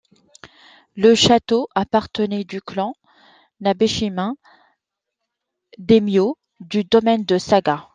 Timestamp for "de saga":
7.23-7.87